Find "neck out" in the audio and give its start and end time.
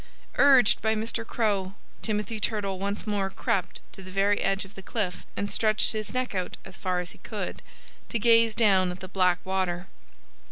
6.11-6.57